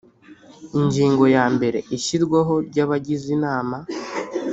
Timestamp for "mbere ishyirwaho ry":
1.55-2.77